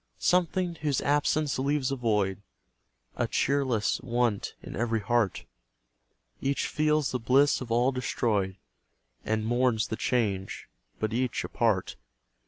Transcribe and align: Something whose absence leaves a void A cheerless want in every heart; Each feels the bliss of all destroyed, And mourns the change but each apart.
Something 0.17 0.73
whose 0.81 0.99
absence 1.01 1.59
leaves 1.59 1.91
a 1.91 1.95
void 1.95 2.41
A 3.17 3.27
cheerless 3.27 4.01
want 4.01 4.55
in 4.63 4.75
every 4.75 5.01
heart; 5.01 5.45
Each 6.41 6.65
feels 6.65 7.11
the 7.11 7.19
bliss 7.19 7.61
of 7.61 7.71
all 7.71 7.91
destroyed, 7.91 8.57
And 9.25 9.45
mourns 9.45 9.89
the 9.89 9.95
change 9.95 10.67
but 10.99 11.13
each 11.13 11.43
apart. 11.43 11.97